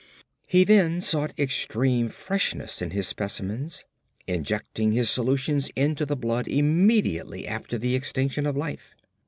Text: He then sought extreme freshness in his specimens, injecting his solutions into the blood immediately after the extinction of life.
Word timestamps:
He 0.47 0.63
then 0.63 0.99
sought 0.99 1.37
extreme 1.37 2.09
freshness 2.09 2.81
in 2.81 2.89
his 2.89 3.07
specimens, 3.07 3.85
injecting 4.25 4.93
his 4.93 5.11
solutions 5.11 5.69
into 5.75 6.07
the 6.07 6.17
blood 6.17 6.47
immediately 6.47 7.47
after 7.47 7.77
the 7.77 7.93
extinction 7.93 8.47
of 8.47 8.57
life. 8.57 8.95